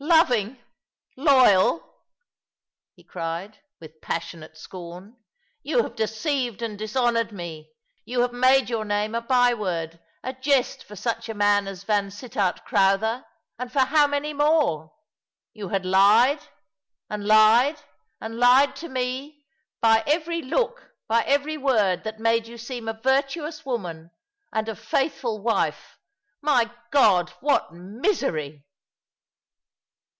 [0.20, 0.58] "Loving,
[1.14, 2.02] loyal!
[2.42, 5.14] *' he cried, with passionate scorn."
[5.62, 7.72] You had deceived and dishonoured me—
[8.06, 11.84] you had made your name a by word— a jest for such a man as
[11.84, 13.26] Yansittart Crowther—
[13.58, 14.90] and for how many more?
[15.52, 16.40] You had lied,
[17.10, 17.82] and lied,
[18.22, 19.44] and lied to me—
[19.82, 24.12] by every look, by every word that made you seem a virtuous woman
[24.50, 25.98] and a faithful wife.
[26.44, 28.64] My God, what misery